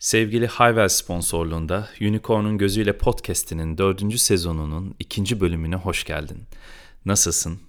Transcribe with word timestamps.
Sevgili 0.00 0.46
Hayvel 0.46 0.88
sponsorluğunda 0.88 1.88
Unicorn'un 2.00 2.58
Gözüyle 2.58 2.98
Podcast'inin 2.98 3.78
dördüncü 3.78 4.18
sezonunun 4.18 4.94
ikinci 4.98 5.40
bölümüne 5.40 5.76
hoş 5.76 6.04
geldin. 6.04 6.38
Nasılsın? 7.04 7.60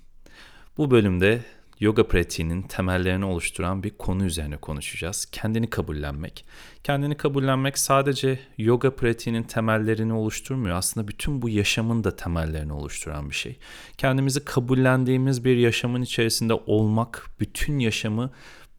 Bu 0.77 0.91
bölümde 0.91 1.41
yoga 1.79 2.07
pratiğinin 2.07 2.61
temellerini 2.61 3.25
oluşturan 3.25 3.83
bir 3.83 3.89
konu 3.89 4.25
üzerine 4.25 4.57
konuşacağız. 4.57 5.25
Kendini 5.31 5.69
kabullenmek. 5.69 6.45
Kendini 6.83 7.17
kabullenmek 7.17 7.77
sadece 7.77 8.39
yoga 8.57 8.95
pratiğinin 8.95 9.43
temellerini 9.43 10.13
oluşturmuyor. 10.13 10.75
Aslında 10.75 11.07
bütün 11.07 11.41
bu 11.41 11.49
yaşamın 11.49 12.03
da 12.03 12.15
temellerini 12.15 12.73
oluşturan 12.73 13.29
bir 13.29 13.35
şey. 13.35 13.57
Kendimizi 13.97 14.45
kabullendiğimiz 14.45 15.45
bir 15.45 15.57
yaşamın 15.57 16.01
içerisinde 16.01 16.53
olmak 16.53 17.25
bütün 17.39 17.79
yaşamı 17.79 18.31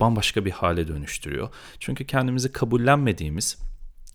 bambaşka 0.02 0.44
bir 0.44 0.50
hale 0.50 0.88
dönüştürüyor. 0.88 1.48
Çünkü 1.78 2.06
kendimizi 2.06 2.52
kabullenmediğimiz 2.52 3.58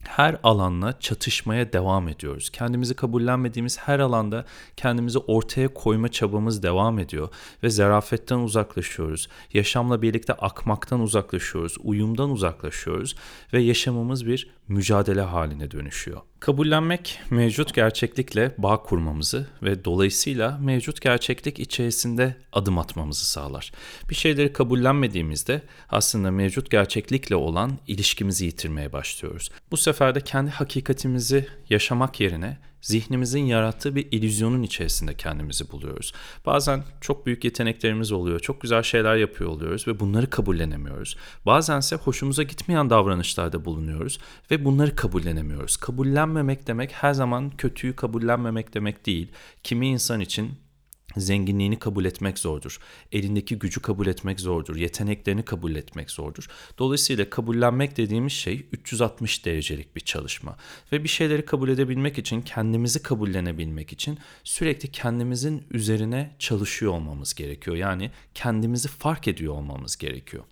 her 0.08 0.36
alanla 0.44 1.00
çatışmaya 1.00 1.74
devam 1.74 2.08
ediyoruz. 2.08 2.50
Kendimizi 2.50 2.96
kabullenmediğimiz 2.96 3.80
her 3.80 4.00
alanda 4.00 4.46
kendimizi 4.78 5.20
ortaya 5.20 5.74
koyma 5.74 6.08
çabamız 6.08 6.64
devam 6.64 7.00
ediyor 7.00 7.30
ve 7.64 7.70
zarafetten 7.70 8.38
uzaklaşıyoruz. 8.38 9.28
Yaşamla 9.54 10.02
birlikte 10.02 10.34
akmaktan 10.34 11.00
uzaklaşıyoruz, 11.00 11.76
uyumdan 11.84 12.30
uzaklaşıyoruz 12.30 13.16
ve 13.54 13.62
yaşamımız 13.62 14.28
bir 14.28 14.57
mücadele 14.68 15.22
haline 15.22 15.72
dönüşüyor. 15.72 16.22
Kabullenmek 16.40 17.20
mevcut 17.30 17.74
gerçeklikle 17.74 18.56
bağ 18.58 18.84
kurmamızı 18.84 19.48
ve 19.64 19.86
dolayısıyla 19.86 20.58
mevcut 20.62 21.02
gerçeklik 21.02 21.60
içerisinde 21.60 22.36
adım 22.52 22.78
atmamızı 22.78 23.26
sağlar. 23.26 23.72
Bir 24.10 24.16
şeyleri 24.16 24.54
kabullenmediğimizde 24.54 25.62
aslında 25.90 26.32
mevcut 26.32 26.72
gerçeklikle 26.72 27.36
olan 27.36 27.78
ilişkimizi 27.88 28.46
yitirmeye 28.46 28.94
başlıyoruz. 28.94 29.50
Bu 29.72 29.78
sefer 29.78 30.16
de 30.16 30.22
kendi 30.22 30.52
hakikatimizi 30.52 31.48
yaşamak 31.70 32.20
yerine 32.20 32.58
zihnimizin 32.82 33.46
yarattığı 33.46 33.96
bir 33.96 34.12
illüzyonun 34.12 34.64
içerisinde 34.64 35.14
kendimizi 35.14 35.72
buluyoruz. 35.72 36.14
Bazen 36.46 36.84
çok 37.02 37.26
büyük 37.26 37.44
yeteneklerimiz 37.44 38.12
oluyor, 38.12 38.40
çok 38.40 38.62
güzel 38.62 38.84
şeyler 38.84 39.16
yapıyor 39.16 39.50
oluyoruz 39.50 39.88
ve 39.88 40.00
bunları 40.00 40.30
kabullenemiyoruz. 40.30 41.18
Bazense 41.46 41.96
hoşumuza 41.96 42.44
gitmeyen 42.44 42.90
davranışlarda 42.90 43.66
bulunuyoruz 43.66 44.20
ve 44.52 44.66
bunları 44.66 44.96
kabullenemiyoruz. 44.96 45.78
Kabullenmemek 45.78 46.68
demek 46.68 46.92
her 46.92 47.14
zaman 47.14 47.50
kötüyü 47.50 47.96
kabullenmemek 47.96 48.74
demek 48.74 49.06
değil. 49.06 49.32
Kimi 49.64 49.88
insan 49.88 50.20
için 50.20 50.67
zenginliğini 51.16 51.80
kabul 51.80 52.06
etmek 52.06 52.40
zordur. 52.40 52.80
Elindeki 53.12 53.60
gücü 53.60 53.82
kabul 53.82 54.08
etmek 54.08 54.40
zordur. 54.40 54.76
Yeteneklerini 54.76 55.46
kabul 55.46 55.76
etmek 55.76 56.12
zordur. 56.12 56.48
Dolayısıyla 56.78 57.30
kabullenmek 57.30 57.98
dediğimiz 57.98 58.34
şey 58.34 58.66
360 58.72 59.46
derecelik 59.46 59.96
bir 59.96 60.02
çalışma. 60.02 60.58
Ve 60.92 61.04
bir 61.04 61.10
şeyleri 61.10 61.46
kabul 61.46 61.70
edebilmek 61.70 62.18
için, 62.18 62.42
kendimizi 62.42 63.04
kabullenebilmek 63.04 63.94
için 63.94 64.20
sürekli 64.44 64.92
kendimizin 64.92 65.64
üzerine 65.72 66.36
çalışıyor 66.40 66.92
olmamız 66.92 67.34
gerekiyor. 67.34 67.78
Yani 67.78 68.12
kendimizi 68.34 68.88
fark 68.88 69.28
ediyor 69.28 69.54
olmamız 69.54 69.98
gerekiyor. 69.98 70.44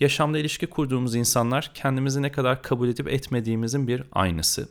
Yaşamda 0.00 0.38
ilişki 0.38 0.66
kurduğumuz 0.66 1.14
insanlar 1.14 1.70
kendimizi 1.74 2.22
ne 2.22 2.32
kadar 2.32 2.62
kabul 2.62 2.88
edip 2.88 3.08
etmediğimizin 3.08 3.88
bir 3.88 4.02
aynısı. 4.12 4.68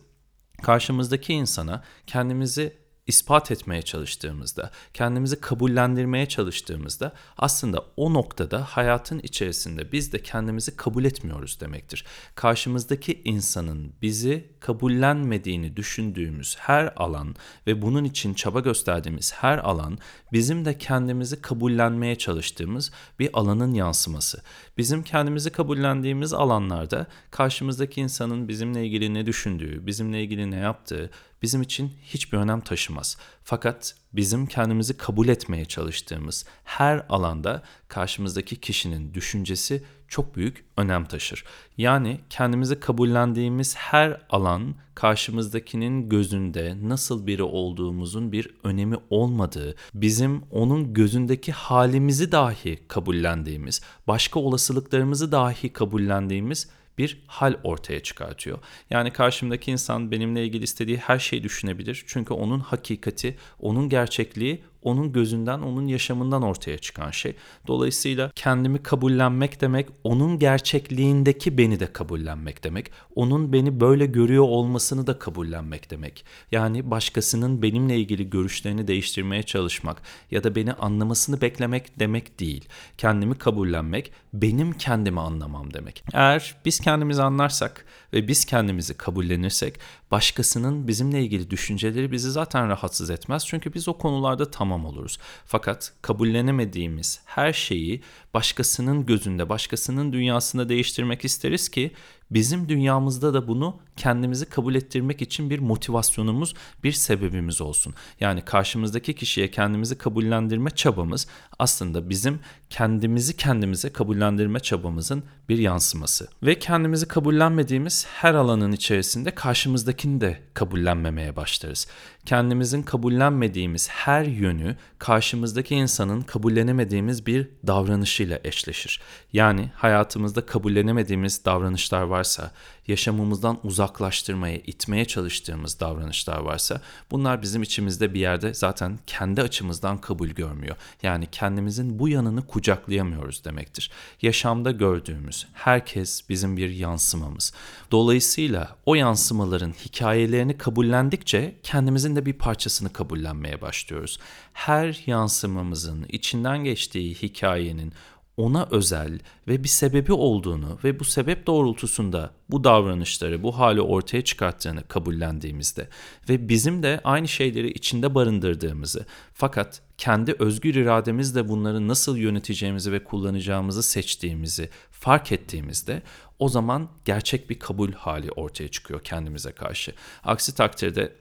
Karşımızdaki 0.62 1.34
insana 1.34 1.84
kendimizi 2.08 2.83
ispat 3.08 3.52
etmeye 3.52 3.82
çalıştığımızda, 3.82 4.72
kendimizi 4.94 5.42
kabullendirmeye 5.42 6.26
çalıştığımızda 6.26 7.14
aslında 7.38 7.86
o 7.98 8.14
noktada 8.14 8.64
hayatın 8.64 9.20
içerisinde 9.20 9.92
biz 9.92 10.14
de 10.14 10.22
kendimizi 10.22 10.76
kabul 10.76 11.06
etmiyoruz 11.06 11.60
demektir. 11.60 12.06
Karşımızdaki 12.36 13.22
insanın 13.26 13.94
bizi 14.02 14.50
kabullenmediğini 14.60 15.78
düşündüğümüz 15.78 16.58
her 16.60 16.94
alan 16.96 17.36
ve 17.68 17.82
bunun 17.82 18.04
için 18.04 18.34
çaba 18.34 18.60
gösterdiğimiz 18.60 19.34
her 19.34 19.58
alan 19.58 19.98
bizim 20.32 20.66
de 20.66 20.78
kendimizi 20.78 21.42
kabullenmeye 21.42 22.16
çalıştığımız 22.16 22.92
bir 23.20 23.30
alanın 23.34 23.74
yansıması. 23.74 24.42
Bizim 24.78 25.04
kendimizi 25.04 25.50
kabullendiğimiz 25.50 26.34
alanlarda 26.34 27.08
karşımızdaki 27.32 28.02
insanın 28.02 28.48
bizimle 28.48 28.86
ilgili 28.86 29.14
ne 29.14 29.26
düşündüğü, 29.26 29.88
bizimle 29.88 30.24
ilgili 30.24 30.52
ne 30.52 30.58
yaptığı, 30.58 31.10
bizim 31.44 31.62
için 31.62 31.92
hiçbir 32.04 32.38
önem 32.38 32.62
taşımaz. 32.62 33.18
Fakat 33.44 33.96
bizim 34.14 34.46
kendimizi 34.46 34.98
kabul 34.98 35.28
etmeye 35.28 35.66
çalıştığımız 35.66 36.46
her 36.64 37.06
alanda 37.10 37.64
karşımızdaki 37.88 38.56
kişinin 38.56 39.14
düşüncesi 39.14 39.84
çok 40.08 40.36
büyük 40.36 40.66
önem 40.78 41.06
taşır. 41.06 41.46
Yani 41.78 42.20
kendimizi 42.30 42.80
kabullendiğimiz 42.80 43.76
her 43.76 44.22
alan 44.30 44.76
karşımızdakinin 44.96 46.10
gözünde 46.10 46.78
nasıl 46.84 47.28
biri 47.28 47.44
olduğumuzun 47.44 48.32
bir 48.32 48.48
önemi 48.64 48.96
olmadığı, 49.10 49.76
bizim 49.94 50.42
onun 50.52 50.94
gözündeki 50.94 51.52
halimizi 51.52 52.32
dahi 52.32 52.80
kabullendiğimiz, 52.88 53.82
başka 54.08 54.40
olasılıklarımızı 54.40 55.32
dahi 55.32 55.74
kabullendiğimiz 55.74 56.70
bir 56.98 57.24
hal 57.28 57.56
ortaya 57.64 58.00
çıkartıyor. 58.00 58.60
Yani 58.90 59.14
karşımdaki 59.14 59.72
insan 59.72 60.12
benimle 60.12 60.46
ilgili 60.46 60.64
istediği 60.64 60.98
her 60.98 61.20
şeyi 61.20 61.44
düşünebilir. 61.44 62.04
Çünkü 62.08 62.34
onun 62.34 62.60
hakikati, 62.60 63.38
onun 63.60 63.90
gerçekliği 63.90 64.64
onun 64.84 65.12
gözünden, 65.12 65.60
onun 65.60 65.88
yaşamından 65.88 66.42
ortaya 66.42 66.78
çıkan 66.78 67.12
şey. 67.12 67.36
Dolayısıyla 67.68 68.32
kendimi 68.36 68.84
kabullenmek 68.84 69.62
demek, 69.62 69.88
onun 70.04 70.40
gerçekliğindeki 70.40 71.58
beni 71.58 71.80
de 71.80 71.94
kabullenmek 71.94 72.64
demek. 72.64 72.92
Onun 73.16 73.54
beni 73.54 73.80
böyle 73.80 74.06
görüyor 74.06 74.44
olmasını 74.44 75.08
da 75.08 75.20
kabullenmek 75.20 75.92
demek. 75.92 76.26
Yani 76.52 76.92
başkasının 76.92 77.62
benimle 77.62 77.98
ilgili 77.98 78.30
görüşlerini 78.30 78.88
değiştirmeye 78.88 79.44
çalışmak 79.44 80.02
ya 80.32 80.44
da 80.44 80.56
beni 80.56 80.74
anlamasını 80.74 81.42
beklemek 81.42 82.00
demek 82.00 82.40
değil. 82.40 82.66
Kendimi 82.98 83.36
kabullenmek, 83.36 84.12
benim 84.34 84.74
kendimi 84.74 85.20
anlamam 85.20 85.74
demek. 85.74 86.04
Eğer 86.14 86.56
biz 86.66 86.80
kendimizi 86.80 87.24
anlarsak 87.24 87.86
ve 88.14 88.28
biz 88.28 88.46
kendimizi 88.46 88.94
kabullenirsek 88.94 89.80
başkasının 90.14 90.88
bizimle 90.88 91.22
ilgili 91.22 91.50
düşünceleri 91.50 92.12
bizi 92.12 92.32
zaten 92.32 92.70
rahatsız 92.70 93.10
etmez. 93.10 93.46
Çünkü 93.48 93.74
biz 93.74 93.88
o 93.88 93.98
konularda 93.98 94.52
tamam 94.52 94.86
oluruz. 94.86 95.18
Fakat 95.46 95.94
kabullenemediğimiz 96.02 97.22
her 97.26 97.54
şeyi 97.54 98.02
başkasının 98.34 99.06
gözünde, 99.06 99.50
başkasının 99.50 100.14
dünyasında 100.14 100.70
değiştirmek 100.70 101.26
isteriz 101.26 101.70
ki 101.70 101.92
bizim 102.34 102.70
dünyamızda 102.70 103.34
da 103.34 103.48
bunu 103.48 103.80
kendimizi 103.96 104.46
kabul 104.46 104.76
ettirmek 104.76 105.22
için 105.22 105.50
bir 105.50 105.60
motivasyonumuz, 105.60 106.54
bir 106.84 106.92
sebebimiz 106.92 107.62
olsun. 107.62 107.94
Yani 108.20 108.42
karşımızdaki 108.42 109.16
kişiye 109.16 109.52
kendimizi 109.52 109.98
kabullendirme 109.98 110.70
çabamız 110.70 111.28
aslında 111.60 112.10
bizim 112.10 112.40
kendimizi 112.70 113.38
kendimize 113.38 113.94
kabullendirme 113.94 114.60
çabamızın 114.60 115.24
bir 115.50 115.58
yansıması. 115.58 116.28
Ve 116.44 116.60
kendimizi 116.60 117.08
kabullenmediğimiz 117.08 118.06
her 118.08 118.34
alanın 118.34 118.72
içerisinde 118.72 119.32
karşımızdakini 119.32 120.22
de 120.22 120.40
kabullenmemeye 120.54 121.36
başlarız. 121.36 121.88
Kendimizin 122.26 122.84
kabullenmediğimiz 122.84 123.90
her 123.90 124.24
yönü 124.24 124.76
karşımızdaki 125.00 125.76
insanın 125.76 126.22
kabullenemediğimiz 126.22 127.26
bir 127.26 127.50
davranışıyla 127.68 128.40
eşleşir. 128.44 129.02
Yani 129.34 129.72
hayatımızda 129.76 130.46
kabullenemediğimiz 130.46 131.46
davranışlar 131.46 132.10
varsa, 132.24 132.52
yaşamımızdan 132.88 133.60
uzaklaştırmaya, 133.64 134.58
itmeye 134.58 135.06
çalıştığımız 135.06 135.80
davranışlar 135.80 136.38
varsa 136.38 136.82
bunlar 137.12 137.42
bizim 137.42 137.64
içimizde 137.64 138.14
bir 138.14 138.20
yerde 138.20 138.54
zaten 138.54 139.00
kendi 139.08 139.42
açımızdan 139.42 140.02
kabul 140.02 140.30
görmüyor. 140.30 140.76
Yani 141.04 141.28
kendimizin 141.32 142.00
bu 142.00 142.10
yanını 142.10 142.48
kucaklayamıyoruz 142.48 143.46
demektir. 143.46 143.92
Yaşamda 144.22 144.72
gördüğümüz 144.72 145.48
herkes 145.54 146.30
bizim 146.30 146.58
bir 146.58 146.70
yansımamız. 146.70 147.54
Dolayısıyla 147.92 148.76
o 148.86 148.96
yansımaların 148.96 149.72
hikayelerini 149.86 150.58
kabullendikçe 150.58 151.56
kendimizin 151.64 152.16
de 152.16 152.26
bir 152.26 152.34
parçasını 152.34 152.94
kabullenmeye 152.94 153.62
başlıyoruz. 153.62 154.20
Her 154.54 155.04
yansımamızın 155.06 156.06
içinden 156.10 156.64
geçtiği 156.64 157.16
hikayenin 157.16 157.94
ona 158.38 158.68
özel 158.72 159.20
ve 159.48 159.64
bir 159.64 159.70
sebebi 159.70 160.14
olduğunu 160.14 160.80
ve 160.84 161.00
bu 161.00 161.04
sebep 161.04 161.48
doğrultusunda 161.48 162.32
bu 162.50 162.64
davranışları, 162.64 163.44
bu 163.44 163.60
hali 163.60 163.82
ortaya 163.82 164.24
çıkarttığını 164.24 164.88
kabullendiğimizde 164.88 165.90
ve 166.30 166.50
bizim 166.50 166.84
de 166.84 167.02
aynı 167.04 167.28
şeyleri 167.28 167.72
içinde 167.72 168.16
barındırdığımızı 168.16 169.06
fakat 169.34 169.82
kendi 169.98 170.36
özgür 170.40 170.76
irademizle 170.76 171.50
bunları 171.50 171.88
nasıl 171.88 172.18
yöneteceğimizi 172.18 172.92
ve 172.92 173.04
kullanacağımızı 173.04 173.84
seçtiğimizi 173.84 174.70
fark 174.92 175.32
ettiğimizde 175.32 176.02
o 176.40 176.50
zaman 176.50 176.90
gerçek 177.06 177.50
bir 177.50 177.60
kabul 177.60 177.92
hali 177.92 178.32
ortaya 178.32 178.68
çıkıyor 178.68 179.04
kendimize 179.04 179.52
karşı. 179.52 179.94
Aksi 180.24 180.56
takdirde 180.56 181.14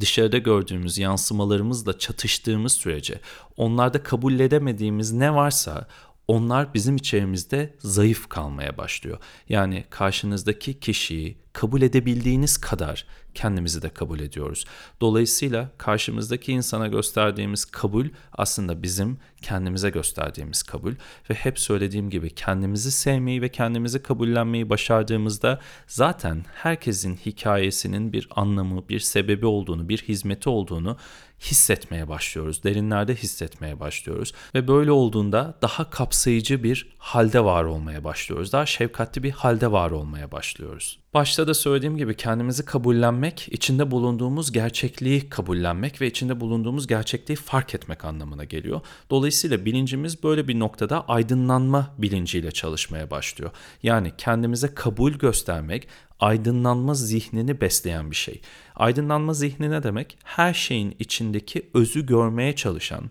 dışarıda 0.00 0.38
gördüğümüz 0.38 0.98
yansımalarımızla 0.98 1.98
çatıştığımız 1.98 2.72
sürece 2.72 3.20
onlarda 3.56 4.02
kabul 4.02 4.40
edemediğimiz 4.40 5.12
ne 5.12 5.34
varsa 5.34 5.86
onlar 6.28 6.74
bizim 6.74 6.96
içerimizde 6.96 7.74
zayıf 7.78 8.28
kalmaya 8.28 8.78
başlıyor. 8.78 9.18
Yani 9.48 9.84
karşınızdaki 9.90 10.80
kişiyi 10.80 11.38
kabul 11.52 11.82
edebildiğiniz 11.82 12.56
kadar 12.56 13.06
kendimizi 13.34 13.82
de 13.82 13.88
kabul 13.88 14.20
ediyoruz. 14.20 14.64
Dolayısıyla 15.00 15.70
karşımızdaki 15.78 16.52
insana 16.52 16.86
gösterdiğimiz 16.86 17.64
kabul 17.64 18.06
aslında 18.32 18.82
bizim 18.82 19.18
kendimize 19.42 19.90
gösterdiğimiz 19.90 20.62
kabul 20.62 20.92
ve 21.30 21.34
hep 21.34 21.58
söylediğim 21.58 22.10
gibi 22.10 22.30
kendimizi 22.30 22.90
sevmeyi 22.90 23.42
ve 23.42 23.48
kendimizi 23.48 24.02
kabullenmeyi 24.02 24.70
başardığımızda 24.70 25.60
zaten 25.86 26.44
herkesin 26.54 27.16
hikayesinin 27.16 28.12
bir 28.12 28.28
anlamı, 28.30 28.88
bir 28.88 29.00
sebebi 29.00 29.46
olduğunu, 29.46 29.88
bir 29.88 29.98
hizmeti 29.98 30.48
olduğunu 30.48 30.96
hissetmeye 31.44 32.08
başlıyoruz. 32.08 32.64
Derinlerde 32.64 33.14
hissetmeye 33.14 33.80
başlıyoruz 33.80 34.32
ve 34.54 34.68
böyle 34.68 34.90
olduğunda 34.90 35.54
daha 35.62 35.90
kapsayıcı 35.90 36.62
bir 36.62 36.94
halde 36.98 37.44
var 37.44 37.64
olmaya 37.64 38.04
başlıyoruz. 38.04 38.52
Daha 38.52 38.66
şefkatli 38.66 39.22
bir 39.22 39.30
halde 39.30 39.72
var 39.72 39.90
olmaya 39.90 40.32
başlıyoruz. 40.32 40.98
Başta 41.14 41.46
da 41.46 41.54
söylediğim 41.54 41.96
gibi 41.96 42.16
kendimizi 42.16 42.64
kabullenmek, 42.64 43.48
içinde 43.50 43.90
bulunduğumuz 43.90 44.52
gerçekliği 44.52 45.28
kabullenmek 45.28 46.00
ve 46.00 46.06
içinde 46.06 46.40
bulunduğumuz 46.40 46.86
gerçekliği 46.86 47.36
fark 47.36 47.74
etmek 47.74 48.04
anlamına 48.04 48.44
geliyor. 48.44 48.80
Dolayısıyla 49.10 49.64
bilincimiz 49.64 50.22
böyle 50.22 50.48
bir 50.48 50.58
noktada 50.58 51.08
aydınlanma 51.08 51.94
bilinciyle 51.98 52.52
çalışmaya 52.52 53.10
başlıyor. 53.10 53.50
Yani 53.82 54.12
kendimize 54.18 54.74
kabul 54.74 55.12
göstermek, 55.12 55.88
aydınlanma 56.24 56.94
zihnini 56.94 57.60
besleyen 57.60 58.10
bir 58.10 58.16
şey. 58.16 58.40
Aydınlanma 58.76 59.34
zihni 59.34 59.70
ne 59.70 59.82
demek? 59.82 60.18
Her 60.24 60.54
şeyin 60.54 60.96
içindeki 60.98 61.70
özü 61.74 62.06
görmeye 62.06 62.54
çalışan, 62.56 63.10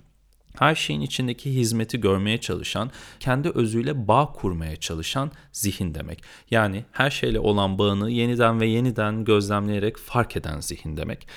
her 0.60 0.75
şeyin 0.75 1.01
içindeki 1.01 1.56
hizmeti 1.56 2.01
görmeye 2.01 2.42
çalışan, 2.42 2.92
kendi 3.19 3.50
özüyle 3.50 4.07
bağ 4.07 4.31
kurmaya 4.33 4.75
çalışan 4.75 5.31
zihin 5.51 5.95
demek. 5.95 6.24
Yani 6.51 6.86
her 6.92 7.10
şeyle 7.10 7.39
olan 7.39 7.77
bağını 7.77 8.12
yeniden 8.12 8.62
ve 8.62 8.68
yeniden 8.68 9.25
gözlemleyerek 9.25 9.98
fark 9.98 10.38
eden 10.38 10.60
zihin 10.60 10.98
demek. 10.98 11.27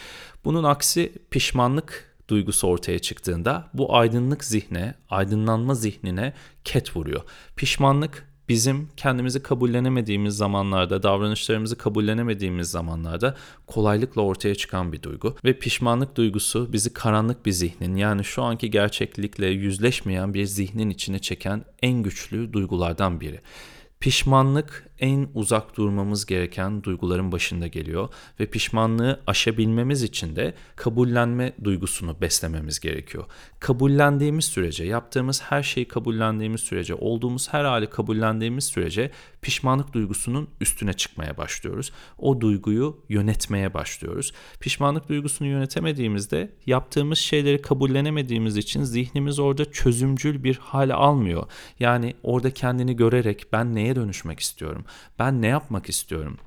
Bunun 0.44 0.64
aksi 0.64 1.12
pişmanlık 1.30 2.16
duygusu 2.28 2.68
ortaya 2.68 2.98
çıktığında 2.98 3.70
bu 3.74 3.96
aydınlık 3.96 4.44
zihne, 4.44 4.94
aydınlanma 5.10 5.74
zihnine 5.74 6.32
ket 6.64 6.96
vuruyor. 6.96 7.22
Pişmanlık 7.56 8.35
bizim 8.48 8.88
kendimizi 8.96 9.42
kabullenemediğimiz 9.42 10.36
zamanlarda, 10.36 11.02
davranışlarımızı 11.02 11.78
kabullenemediğimiz 11.78 12.70
zamanlarda 12.70 13.36
kolaylıkla 13.66 14.22
ortaya 14.22 14.54
çıkan 14.54 14.92
bir 14.92 15.02
duygu 15.02 15.36
ve 15.44 15.58
pişmanlık 15.58 16.16
duygusu 16.16 16.72
bizi 16.72 16.92
karanlık 16.92 17.46
bir 17.46 17.52
zihnin 17.52 17.96
yani 17.96 18.24
şu 18.24 18.42
anki 18.42 18.70
gerçeklikle 18.70 19.46
yüzleşmeyen 19.46 20.34
bir 20.34 20.44
zihnin 20.44 20.90
içine 20.90 21.18
çeken 21.18 21.64
en 21.82 22.02
güçlü 22.02 22.52
duygulardan 22.52 23.20
biri. 23.20 23.40
Pişmanlık 24.00 24.90
en 25.00 25.28
uzak 25.34 25.76
durmamız 25.76 26.26
gereken 26.26 26.82
duyguların 26.82 27.32
başında 27.32 27.66
geliyor 27.66 28.08
ve 28.40 28.46
pişmanlığı 28.46 29.20
aşabilmemiz 29.26 30.02
için 30.02 30.36
de 30.36 30.54
kabullenme 30.76 31.52
duygusunu 31.64 32.20
beslememiz 32.20 32.80
gerekiyor. 32.80 33.24
Kabullendiğimiz 33.60 34.44
sürece, 34.44 34.84
yaptığımız 34.84 35.42
her 35.42 35.62
şeyi 35.62 35.88
kabullendiğimiz 35.88 36.60
sürece, 36.60 36.94
olduğumuz 36.94 37.52
her 37.52 37.64
hali 37.64 37.90
kabullendiğimiz 37.90 38.64
sürece 38.64 39.10
pişmanlık 39.42 39.92
duygusunun 39.92 40.48
üstüne 40.60 40.92
çıkmaya 40.92 41.36
başlıyoruz. 41.36 41.92
O 42.18 42.40
duyguyu 42.40 43.04
yönetmeye 43.08 43.74
başlıyoruz. 43.74 44.32
Pişmanlık 44.60 45.08
duygusunu 45.08 45.48
yönetemediğimizde 45.48 46.52
yaptığımız 46.66 47.18
şeyleri 47.18 47.62
kabullenemediğimiz 47.62 48.56
için 48.56 48.82
zihnimiz 48.82 49.38
orada 49.38 49.72
çözümcül 49.72 50.44
bir 50.44 50.56
hal 50.56 50.90
almıyor. 50.90 51.46
Yani 51.80 52.14
orada 52.22 52.50
kendini 52.50 52.96
görerek 52.96 53.52
ben 53.52 53.74
neye 53.74 53.96
dönüşmek 53.96 54.40
istiyorum? 54.40 54.84
Ben 55.18 55.42
ne 55.42 55.46
yapmak 55.46 55.88
istiyorum? 55.88 56.38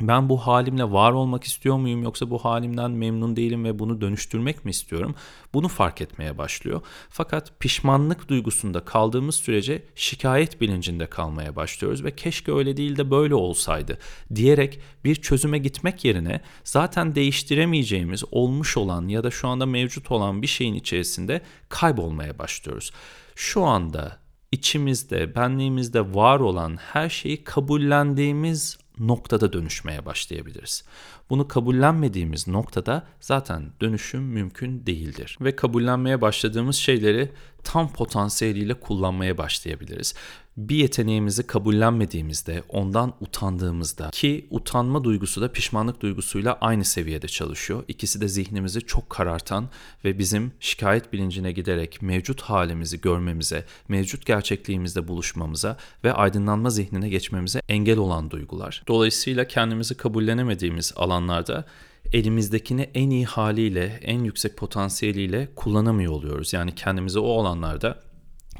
Ben 0.00 0.28
bu 0.28 0.38
halimle 0.38 0.92
var 0.92 1.12
olmak 1.12 1.44
istiyor 1.44 1.76
muyum 1.76 2.02
yoksa 2.02 2.30
bu 2.30 2.38
halimden 2.38 2.90
memnun 2.90 3.36
değilim 3.36 3.64
ve 3.64 3.78
bunu 3.78 4.00
dönüştürmek 4.00 4.64
mi 4.64 4.70
istiyorum? 4.70 5.14
Bunu 5.54 5.68
fark 5.68 6.00
etmeye 6.00 6.38
başlıyor. 6.38 6.80
Fakat 7.08 7.60
pişmanlık 7.60 8.28
duygusunda 8.28 8.84
kaldığımız 8.84 9.34
sürece 9.34 9.84
şikayet 9.94 10.60
bilincinde 10.60 11.06
kalmaya 11.06 11.56
başlıyoruz 11.56 12.04
ve 12.04 12.16
keşke 12.16 12.52
öyle 12.52 12.76
değil 12.76 12.96
de 12.96 13.10
böyle 13.10 13.34
olsaydı 13.34 13.98
diyerek 14.34 14.80
bir 15.04 15.14
çözüme 15.14 15.58
gitmek 15.58 16.04
yerine 16.04 16.40
zaten 16.64 17.14
değiştiremeyeceğimiz 17.14 18.24
olmuş 18.30 18.76
olan 18.76 19.08
ya 19.08 19.24
da 19.24 19.30
şu 19.30 19.48
anda 19.48 19.66
mevcut 19.66 20.10
olan 20.10 20.42
bir 20.42 20.46
şeyin 20.46 20.74
içerisinde 20.74 21.40
kaybolmaya 21.68 22.38
başlıyoruz. 22.38 22.92
Şu 23.34 23.64
anda 23.64 24.23
içimizde, 24.54 25.34
benliğimizde 25.34 26.14
var 26.14 26.40
olan 26.40 26.76
her 26.76 27.08
şeyi 27.08 27.44
kabullendiğimiz 27.44 28.78
noktada 28.98 29.52
dönüşmeye 29.52 30.06
başlayabiliriz. 30.06 30.84
Bunu 31.30 31.48
kabullenmediğimiz 31.48 32.48
noktada 32.48 33.06
zaten 33.20 33.72
dönüşüm 33.80 34.22
mümkün 34.22 34.86
değildir. 34.86 35.38
Ve 35.40 35.56
kabullenmeye 35.56 36.20
başladığımız 36.20 36.76
şeyleri 36.76 37.32
tam 37.64 37.92
potansiyeliyle 37.92 38.74
kullanmaya 38.74 39.38
başlayabiliriz 39.38 40.14
bir 40.56 40.76
yeteneğimizi 40.76 41.46
kabullenmediğimizde, 41.46 42.62
ondan 42.68 43.14
utandığımızda 43.20 44.10
ki 44.10 44.46
utanma 44.50 45.04
duygusu 45.04 45.40
da 45.40 45.52
pişmanlık 45.52 46.00
duygusuyla 46.00 46.58
aynı 46.60 46.84
seviyede 46.84 47.28
çalışıyor. 47.28 47.84
İkisi 47.88 48.20
de 48.20 48.28
zihnimizi 48.28 48.80
çok 48.80 49.10
karartan 49.10 49.68
ve 50.04 50.18
bizim 50.18 50.52
şikayet 50.60 51.12
bilincine 51.12 51.52
giderek 51.52 52.02
mevcut 52.02 52.42
halimizi 52.42 53.00
görmemize, 53.00 53.64
mevcut 53.88 54.26
gerçekliğimizde 54.26 55.08
buluşmamıza 55.08 55.76
ve 56.04 56.12
aydınlanma 56.12 56.70
zihnine 56.70 57.08
geçmemize 57.08 57.60
engel 57.68 57.98
olan 57.98 58.30
duygular. 58.30 58.82
Dolayısıyla 58.88 59.48
kendimizi 59.48 59.94
kabullenemediğimiz 59.94 60.92
alanlarda 61.14 61.64
elimizdekini 62.12 62.90
en 62.94 63.10
iyi 63.10 63.24
haliyle, 63.24 64.00
en 64.02 64.24
yüksek 64.24 64.56
potansiyeliyle 64.56 65.48
kullanamıyor 65.56 66.12
oluyoruz. 66.12 66.52
Yani 66.52 66.74
kendimizi 66.74 67.18
o 67.18 67.40
alanlarda 67.40 68.00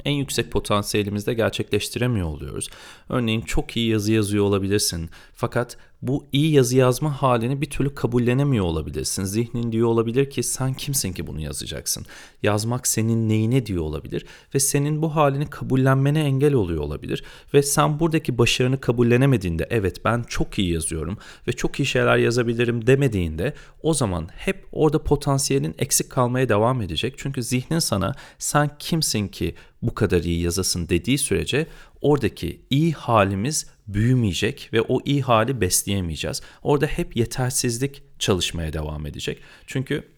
en 0.05 0.13
yüksek 0.13 0.51
potansiyelimizde 0.51 1.35
gerçekleştiremiyor 1.35 2.29
oluyoruz. 2.29 2.69
Örneğin 3.09 3.41
çok 3.41 3.77
iyi 3.77 3.89
yazı 3.89 4.13
yazıyor 4.13 4.45
olabilirsin 4.45 5.11
fakat 5.35 5.77
bu 6.03 6.27
iyi 6.33 6.53
yazı 6.53 6.77
yazma 6.77 7.23
halini 7.23 7.61
bir 7.61 7.71
türlü 7.71 7.95
kabullenemiyor 7.95 8.65
olabilirsin. 8.65 9.25
Zihnin 9.25 9.73
diyor 9.73 9.89
olabilir 9.89 10.31
ki 10.31 10.43
sen 10.43 10.75
kimsin 10.75 11.13
ki 11.13 11.27
bunu 11.27 11.41
yazacaksın. 11.41 12.07
Yazmak 12.43 12.87
senin 12.87 13.29
neyine 13.29 13.67
diyor 13.67 13.83
olabilir 13.83 14.27
ve 14.55 14.61
senin 14.61 15.03
bu 15.03 15.17
halini 15.17 15.47
kabullenmene 15.47 16.21
engel 16.21 16.55
oluyor 16.55 16.83
olabilir. 16.83 17.25
Ve 17.55 17.63
sen 17.63 18.01
buradaki 18.01 18.39
başarını 18.39 18.81
kabullenemediğinde 18.81 19.67
evet 19.71 20.05
ben 20.05 20.23
çok 20.23 20.59
iyi 20.59 20.73
yazıyorum 20.73 21.19
ve 21.49 21.53
çok 21.53 21.81
iyi 21.81 21.87
şeyler 21.87 22.17
yazabilirim 22.17 22.87
demediğinde 22.87 23.55
o 23.83 23.95
zaman 23.95 24.29
hep 24.33 24.67
orada 24.73 25.03
potansiyelin 25.03 25.75
eksik 25.79 26.11
kalmaya 26.11 26.49
devam 26.49 26.83
edecek. 26.83 27.15
Çünkü 27.17 27.43
zihnin 27.43 27.79
sana 27.79 28.15
sen 28.39 28.71
kimsin 28.79 29.29
ki 29.29 29.55
bu 29.83 29.95
kadar 29.95 30.23
iyi 30.23 30.43
yazasın 30.43 30.89
dediği 30.89 31.19
sürece 31.19 31.67
oradaki 32.01 32.61
iyi 32.71 32.93
halimiz 32.93 33.67
büyümeyecek 33.87 34.71
ve 34.73 34.83
o 34.83 35.01
iyi 35.05 35.23
hali 35.23 35.61
besleyemeyeceğiz. 35.61 36.43
Orada 36.63 36.87
hep 36.87 37.17
yetersizlik 37.17 38.03
çalışmaya 38.19 38.73
devam 38.73 39.07
edecek. 39.07 39.39
Çünkü 39.67 40.14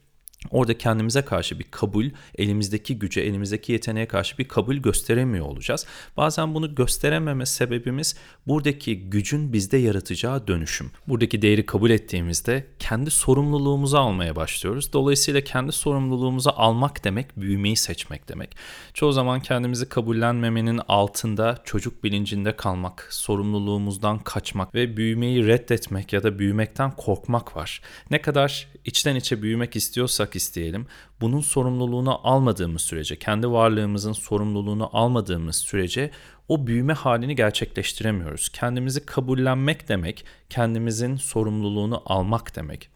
Orada 0.51 0.79
kendimize 0.79 1.23
karşı 1.23 1.59
bir 1.59 1.65
kabul, 1.71 2.11
elimizdeki 2.39 2.99
güce, 2.99 3.21
elimizdeki 3.21 3.73
yeteneğe 3.73 4.07
karşı 4.09 4.39
bir 4.39 4.49
kabul 4.49 4.77
gösteremiyor 4.77 5.47
olacağız. 5.47 5.87
Bazen 6.17 6.55
bunu 6.55 6.75
gösterememe 6.75 7.47
sebebimiz 7.47 8.17
buradaki 8.47 9.11
gücün 9.11 9.53
bizde 9.53 9.77
yaratacağı 9.77 10.47
dönüşüm. 10.47 10.91
Buradaki 11.09 11.43
değeri 11.43 11.67
kabul 11.67 11.91
ettiğimizde 11.91 12.67
kendi 12.79 13.11
sorumluluğumuzu 13.11 13.97
almaya 13.97 14.37
başlıyoruz. 14.37 14.93
Dolayısıyla 14.93 15.41
kendi 15.41 15.73
sorumluluğumuzu 15.73 16.51
almak 16.57 17.05
demek 17.05 17.37
büyümeyi 17.37 17.77
seçmek 17.77 18.29
demek. 18.29 18.57
Çoğu 18.95 19.13
zaman 19.13 19.41
kendimizi 19.41 19.89
kabullenmemenin 19.89 20.81
altında 20.89 21.59
çocuk 21.65 22.05
bilincinde 22.05 22.57
kalmak, 22.57 23.09
sorumluluğumuzdan 23.11 24.19
kaçmak 24.19 24.75
ve 24.75 24.97
büyümeyi 24.97 25.47
reddetmek 25.47 26.13
ya 26.13 26.23
da 26.23 26.39
büyümekten 26.39 26.91
korkmak 26.91 27.57
var. 27.57 27.81
Ne 28.11 28.23
kadar 28.23 28.69
içten 28.85 29.17
içe 29.17 29.43
büyümek 29.43 29.77
istiyorsak 29.77 30.26
isteyelim. 30.35 30.87
Bunun 31.21 31.41
sorumluluğunu 31.41 32.29
almadığımız 32.29 32.83
sürece, 32.83 33.17
kendi 33.19 33.51
varlığımızın 33.51 34.13
sorumluluğunu 34.13 34.91
almadığımız 34.93 35.57
sürece 35.57 36.11
o 36.49 36.67
büyüme 36.67 36.93
halini 36.93 37.37
gerçekleştiremiyoruz. 37.37 38.49
Kendimizi 38.49 39.07
kabullenmek 39.07 39.89
demek, 39.89 40.25
kendimizin 40.51 41.17
sorumluluğunu 41.17 42.03
almak 42.07 42.57
demek. 42.57 42.89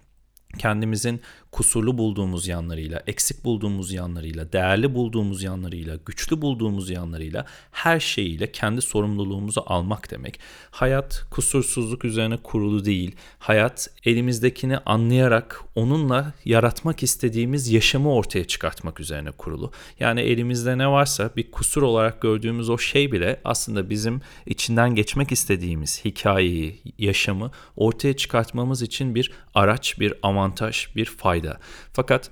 kendimizin 0.59 1.21
kusurlu 1.53 1.99
bulduğumuz 1.99 2.49
yanlarıyla, 2.49 3.03
eksik 3.07 3.45
bulduğumuz 3.45 3.93
yanlarıyla, 3.93 4.53
değerli 4.53 4.95
bulduğumuz 4.95 5.43
yanlarıyla, 5.43 5.99
güçlü 6.07 6.43
bulduğumuz 6.43 6.91
yanlarıyla 6.91 7.47
her 7.71 8.01
şeyiyle 8.01 8.53
kendi 8.53 8.83
sorumluluğumuzu 8.83 9.63
almak 9.67 10.11
demek. 10.11 10.41
Hayat 10.71 11.25
kusursuzluk 11.31 12.05
üzerine 12.05 12.37
kurulu 12.37 12.85
değil. 12.85 13.17
Hayat 13.39 13.91
elimizdekini 14.05 14.79
anlayarak 14.79 15.65
onunla 15.75 16.33
yaratmak 16.45 17.03
istediğimiz 17.03 17.69
yaşamı 17.71 18.15
ortaya 18.15 18.45
çıkartmak 18.45 19.01
üzerine 19.01 19.31
kurulu. 19.31 19.73
Yani 20.01 20.21
elimizde 20.21 20.79
ne 20.79 20.89
varsa 20.89 21.31
bir 21.37 21.51
kusur 21.51 21.83
olarak 21.83 22.21
gördüğümüz 22.21 22.71
o 22.71 22.79
şey 22.79 23.13
bile 23.13 23.41
aslında 23.45 23.91
bizim 23.91 24.21
içinden 24.47 24.95
geçmek 24.95 25.33
istediğimiz 25.33 26.05
hikayeyi, 26.05 26.81
yaşamı 26.99 27.51
ortaya 27.77 28.17
çıkartmamız 28.17 28.83
için 28.83 29.15
bir 29.15 29.33
araç, 29.55 30.01
bir 30.01 30.15
avantaj, 30.23 30.87
bir 30.97 31.05
fayda. 31.05 31.40
Fakat 31.93 32.31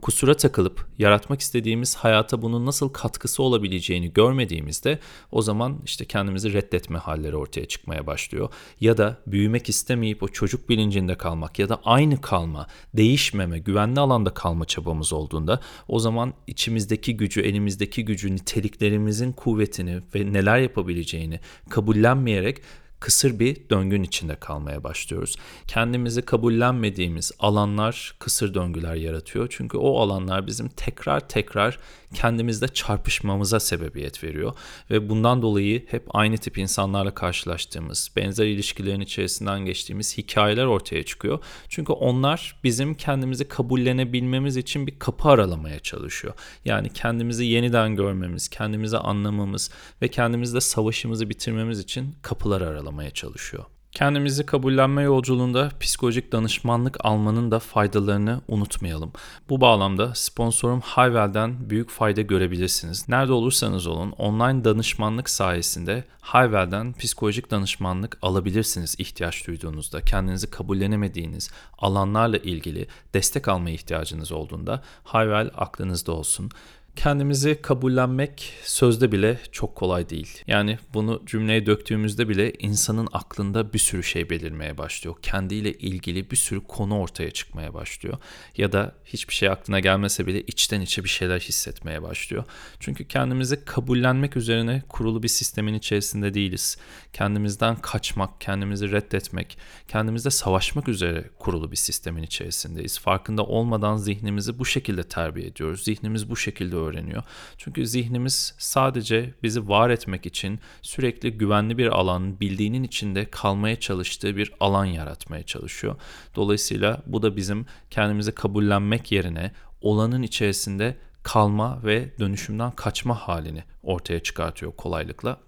kusura 0.00 0.36
takılıp 0.36 0.86
yaratmak 0.98 1.40
istediğimiz 1.40 1.96
hayata 1.96 2.42
bunun 2.42 2.66
nasıl 2.66 2.88
katkısı 2.88 3.42
olabileceğini 3.42 4.12
görmediğimizde 4.12 4.98
o 5.32 5.42
zaman 5.42 5.80
işte 5.84 6.04
kendimizi 6.04 6.52
reddetme 6.52 6.98
halleri 6.98 7.36
ortaya 7.36 7.68
çıkmaya 7.68 8.06
başlıyor. 8.06 8.48
Ya 8.80 8.96
da 8.96 9.18
büyümek 9.26 9.68
istemeyip 9.68 10.22
o 10.22 10.28
çocuk 10.28 10.68
bilincinde 10.68 11.14
kalmak 11.14 11.58
ya 11.58 11.68
da 11.68 11.80
aynı 11.84 12.20
kalma, 12.20 12.66
değişmeme, 12.94 13.58
güvenli 13.58 14.00
alanda 14.00 14.34
kalma 14.34 14.64
çabamız 14.64 15.12
olduğunda 15.12 15.60
o 15.88 15.98
zaman 15.98 16.34
içimizdeki 16.46 17.16
gücü, 17.16 17.40
elimizdeki 17.40 18.04
gücü, 18.04 18.34
niteliklerimizin 18.34 19.32
kuvvetini 19.32 20.02
ve 20.14 20.32
neler 20.32 20.58
yapabileceğini 20.58 21.40
kabullenmeyerek 21.70 22.62
kısır 23.02 23.38
bir 23.38 23.56
döngün 23.70 24.02
içinde 24.02 24.36
kalmaya 24.36 24.84
başlıyoruz. 24.84 25.36
Kendimizi 25.66 26.22
kabullenmediğimiz 26.22 27.32
alanlar 27.38 28.14
kısır 28.18 28.54
döngüler 28.54 28.94
yaratıyor. 28.94 29.46
Çünkü 29.50 29.76
o 29.76 30.00
alanlar 30.00 30.46
bizim 30.46 30.68
tekrar 30.68 31.28
tekrar 31.28 31.78
kendimizde 32.14 32.68
çarpışmamıza 32.68 33.60
sebebiyet 33.60 34.24
veriyor. 34.24 34.52
Ve 34.90 35.08
bundan 35.08 35.42
dolayı 35.42 35.86
hep 35.88 36.06
aynı 36.10 36.36
tip 36.36 36.58
insanlarla 36.58 37.14
karşılaştığımız, 37.14 38.10
benzer 38.16 38.46
ilişkilerin 38.46 39.00
içerisinden 39.00 39.60
geçtiğimiz 39.60 40.18
hikayeler 40.18 40.64
ortaya 40.64 41.02
çıkıyor. 41.02 41.38
Çünkü 41.68 41.92
onlar 41.92 42.60
bizim 42.64 42.94
kendimizi 42.94 43.48
kabullenebilmemiz 43.48 44.56
için 44.56 44.86
bir 44.86 44.98
kapı 44.98 45.28
aralamaya 45.28 45.80
çalışıyor. 45.80 46.34
Yani 46.64 46.88
kendimizi 46.92 47.44
yeniden 47.44 47.96
görmemiz, 47.96 48.48
kendimizi 48.48 48.98
anlamamız 48.98 49.70
ve 50.02 50.08
kendimizde 50.08 50.60
savaşımızı 50.60 51.30
bitirmemiz 51.30 51.78
için 51.78 52.14
kapılar 52.22 52.60
aralamaya 52.60 52.91
sağlamaya 52.92 53.10
çalışıyor. 53.10 53.64
Kendimizi 53.92 54.46
kabullenme 54.46 55.02
yolculuğunda 55.02 55.70
psikolojik 55.80 56.32
danışmanlık 56.32 56.96
almanın 57.04 57.50
da 57.50 57.58
faydalarını 57.58 58.40
unutmayalım. 58.48 59.12
Bu 59.48 59.60
bağlamda 59.60 60.14
sponsorum 60.14 60.80
Hayvel'den 60.80 61.70
büyük 61.70 61.90
fayda 61.90 62.20
görebilirsiniz. 62.20 63.08
Nerede 63.08 63.32
olursanız 63.32 63.86
olun 63.86 64.12
online 64.12 64.64
danışmanlık 64.64 65.30
sayesinde 65.30 66.04
Hayvel'den 66.20 66.92
psikolojik 66.92 67.50
danışmanlık 67.50 68.18
alabilirsiniz 68.22 68.96
ihtiyaç 68.98 69.46
duyduğunuzda. 69.46 70.00
Kendinizi 70.00 70.50
kabullenemediğiniz 70.50 71.50
alanlarla 71.78 72.36
ilgili 72.36 72.86
destek 73.14 73.48
alma 73.48 73.70
ihtiyacınız 73.70 74.32
olduğunda 74.32 74.82
Hayvel 75.04 75.50
aklınızda 75.56 76.12
olsun 76.12 76.50
kendimizi 76.96 77.62
kabullenmek 77.62 78.54
sözde 78.64 79.12
bile 79.12 79.40
çok 79.52 79.76
kolay 79.76 80.08
değil. 80.08 80.42
Yani 80.46 80.78
bunu 80.94 81.22
cümleye 81.26 81.66
döktüğümüzde 81.66 82.28
bile 82.28 82.52
insanın 82.52 83.08
aklında 83.12 83.72
bir 83.72 83.78
sürü 83.78 84.02
şey 84.02 84.30
belirmeye 84.30 84.78
başlıyor. 84.78 85.16
Kendiyle 85.22 85.72
ilgili 85.72 86.30
bir 86.30 86.36
sürü 86.36 86.60
konu 86.64 86.98
ortaya 86.98 87.30
çıkmaya 87.30 87.74
başlıyor. 87.74 88.18
Ya 88.56 88.72
da 88.72 88.94
hiçbir 89.04 89.34
şey 89.34 89.48
aklına 89.48 89.80
gelmese 89.80 90.26
bile 90.26 90.40
içten 90.40 90.80
içe 90.80 91.04
bir 91.04 91.08
şeyler 91.08 91.40
hissetmeye 91.40 92.02
başlıyor. 92.02 92.44
Çünkü 92.80 93.08
kendimizi 93.08 93.64
kabullenmek 93.64 94.36
üzerine 94.36 94.82
kurulu 94.88 95.22
bir 95.22 95.28
sistemin 95.28 95.74
içerisinde 95.74 96.34
değiliz. 96.34 96.78
Kendimizden 97.12 97.76
kaçmak, 97.76 98.40
kendimizi 98.40 98.92
reddetmek, 98.92 99.58
kendimizle 99.88 100.30
savaşmak 100.30 100.88
üzere 100.88 101.30
kurulu 101.38 101.70
bir 101.70 101.76
sistemin 101.76 102.22
içerisindeyiz. 102.22 102.98
Farkında 102.98 103.42
olmadan 103.44 103.96
zihnimizi 103.96 104.58
bu 104.58 104.64
şekilde 104.64 105.02
terbiye 105.02 105.46
ediyoruz. 105.46 105.84
Zihnimiz 105.84 106.30
bu 106.30 106.36
şekilde 106.36 106.76
öğreniyor. 106.82 107.22
Çünkü 107.58 107.86
zihnimiz 107.86 108.54
sadece 108.58 109.34
bizi 109.42 109.68
var 109.68 109.90
etmek 109.90 110.26
için 110.26 110.60
sürekli 110.82 111.30
güvenli 111.38 111.78
bir 111.78 111.86
alan, 111.86 112.40
bildiğinin 112.40 112.82
içinde 112.82 113.30
kalmaya 113.30 113.80
çalıştığı 113.80 114.36
bir 114.36 114.52
alan 114.60 114.84
yaratmaya 114.84 115.42
çalışıyor. 115.42 115.96
Dolayısıyla 116.36 117.02
bu 117.06 117.22
da 117.22 117.36
bizim 117.36 117.66
kendimizi 117.90 118.32
kabullenmek 118.32 119.12
yerine 119.12 119.52
olanın 119.80 120.22
içerisinde 120.22 120.96
kalma 121.22 121.80
ve 121.84 122.18
dönüşümden 122.18 122.70
kaçma 122.70 123.14
halini 123.14 123.64
ortaya 123.82 124.20
çıkartıyor 124.20 124.72
kolaylıkla. 124.72 125.38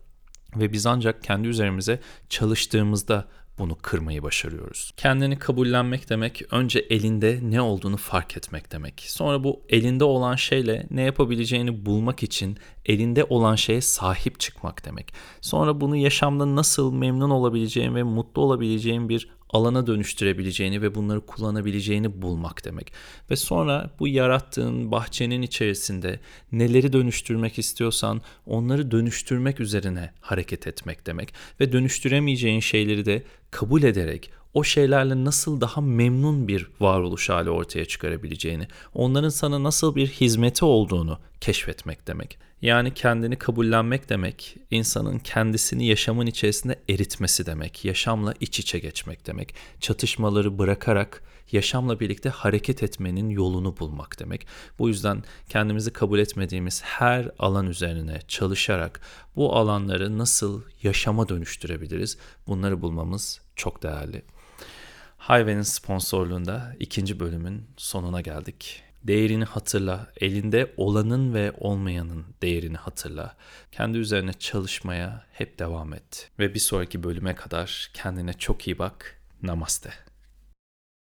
Ve 0.57 0.73
biz 0.73 0.87
ancak 0.87 1.25
kendi 1.25 1.49
üzerimize 1.49 2.01
çalıştığımızda 2.29 3.29
bunu 3.59 3.77
kırmayı 3.83 4.23
başarıyoruz. 4.23 4.93
Kendini 4.97 5.39
kabullenmek 5.39 6.11
demek 6.11 6.43
önce 6.51 6.79
elinde 6.79 7.39
ne 7.43 7.61
olduğunu 7.61 7.97
fark 7.97 8.37
etmek 8.37 8.73
demek. 8.73 9.05
Sonra 9.07 9.45
bu 9.45 9.63
elinde 9.69 10.05
olan 10.05 10.37
şeyle 10.37 10.87
ne 10.91 11.03
yapabileceğini 11.03 11.87
bulmak 11.87 12.23
için 12.23 12.59
elinde 12.87 13.25
olan 13.25 13.55
şeye 13.55 13.81
sahip 13.81 14.41
çıkmak 14.41 14.85
demek. 14.85 15.13
Sonra 15.41 15.81
bunu 15.81 15.97
yaşamda 15.97 16.57
nasıl 16.57 16.93
memnun 16.93 17.31
olabileceğin 17.31 17.95
ve 17.95 18.03
mutlu 18.03 18.43
olabileceğin 18.43 19.09
bir 19.09 19.29
alana 19.55 19.87
dönüştürebileceğini 19.87 20.83
ve 20.83 20.95
bunları 20.95 21.21
kullanabileceğini 21.21 22.23
bulmak 22.23 22.65
demek. 22.65 22.93
Ve 23.31 23.37
sonra 23.37 23.91
bu 23.99 24.09
yarattığın 24.09 24.91
bahçenin 24.91 25.43
içerisinde 25.43 26.21
neleri 26.53 26.93
dönüştürmek 26.93 27.59
istiyorsan 27.59 28.23
onları 28.47 28.91
dönüştürmek 28.91 29.61
üzerine 29.61 30.11
hareket 30.21 30.67
etmek 30.67 31.07
demek. 31.07 31.35
Ve 31.61 31.73
dönüştüremeyeceğin 31.73 32.61
şeyleri 32.61 33.05
de 33.05 33.23
kabul 33.51 33.83
ederek 33.83 34.31
o 34.55 34.65
şeylerle 34.65 35.25
nasıl 35.25 35.61
daha 35.61 35.81
memnun 35.81 36.49
bir 36.49 36.69
varoluş 36.81 37.31
hali 37.31 37.51
ortaya 37.51 37.85
çıkarabileceğini, 37.85 38.69
onların 38.95 39.29
sana 39.29 39.63
nasıl 39.63 39.97
bir 39.97 40.07
hizmeti 40.07 40.65
olduğunu 40.65 41.19
keşfetmek 41.41 42.07
demek. 42.07 42.39
Yani 42.63 42.95
kendini 42.95 43.37
kabullenmek 43.37 44.09
demek, 44.09 44.57
insanın 44.71 45.19
kendisini 45.19 45.87
yaşamın 45.87 46.27
içerisinde 46.27 46.81
eritmesi 46.89 47.47
demek, 47.47 47.85
yaşamla 47.85 48.35
iç 48.41 48.59
içe 48.59 48.79
geçmek 48.79 49.27
demek, 49.27 49.55
çatışmaları 49.81 50.59
bırakarak 50.59 51.23
yaşamla 51.53 52.01
birlikte 52.01 52.29
hareket 52.29 52.83
etmenin 52.83 53.31
yolunu 53.31 53.79
bulmak 53.79 54.21
demek. 54.21 54.47
Bu 54.79 54.89
yüzden 54.89 55.23
kendimizi 55.49 55.93
kabul 55.93 56.19
etmediğimiz 56.19 56.83
her 56.83 57.31
alan 57.39 57.67
üzerine 57.67 58.21
çalışarak 58.29 59.01
bu 59.37 59.57
alanları 59.57 60.19
nasıl 60.19 60.63
yaşama 60.83 61.29
dönüştürebiliriz 61.29 62.19
bunları 62.47 62.81
bulmamız 62.81 63.41
çok 63.57 63.83
değerli. 63.83 64.23
Hayve'nin 65.25 65.63
sponsorluğunda 65.63 66.77
ikinci 66.81 67.21
bölümün 67.21 67.67
sonuna 67.77 68.21
geldik. 68.21 68.83
Değerini 69.05 69.45
hatırla, 69.45 70.13
elinde 70.21 70.75
olanın 70.77 71.35
ve 71.35 71.53
olmayanın 71.59 72.25
değerini 72.43 72.77
hatırla. 72.77 73.37
Kendi 73.73 73.99
üzerine 73.99 74.33
çalışmaya 74.33 75.27
hep 75.33 75.59
devam 75.59 75.95
et. 75.95 76.31
Ve 76.39 76.55
bir 76.55 76.59
sonraki 76.59 77.03
bölüme 77.03 77.35
kadar 77.35 77.91
kendine 77.95 78.33
çok 78.33 78.69
iyi 78.69 78.79
bak. 78.79 79.21
Namaste. 79.43 79.91